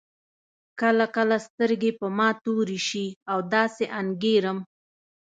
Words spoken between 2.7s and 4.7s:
شي او داسې انګېرم.